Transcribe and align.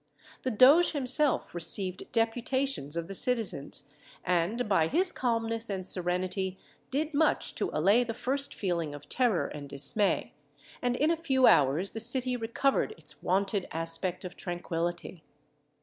The 0.41 0.49
doge 0.49 0.93
himself 0.93 1.53
received 1.53 2.11
deputations 2.11 2.97
of 2.97 3.07
the 3.07 3.13
citizens, 3.13 3.87
and, 4.23 4.67
by 4.67 4.87
his 4.87 5.11
calmness 5.11 5.69
and 5.69 5.85
serenity, 5.85 6.57
did 6.89 7.13
much 7.13 7.53
to 7.53 7.69
allay 7.71 8.03
the 8.03 8.15
first 8.15 8.55
feeling 8.55 8.95
of 8.95 9.07
terror 9.09 9.45
and 9.45 9.69
dismay; 9.69 10.33
and 10.81 10.95
in 10.95 11.11
a 11.11 11.15
few 11.15 11.45
hours 11.45 11.91
the 11.91 11.99
city 11.99 12.35
recovered 12.35 12.93
its 12.97 13.21
wonted 13.21 13.67
aspect 13.69 14.25
of 14.25 14.35
tranquillity. 14.35 15.23